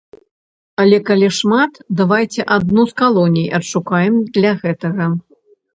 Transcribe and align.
Але 0.83 0.97
калі 1.09 1.29
шмат, 1.41 1.73
давайце 2.01 2.41
адну 2.59 2.81
з 2.93 2.99
калоній 3.03 3.47
адшкадуем 3.61 4.13
для 4.35 4.51
гэтага. 4.65 5.05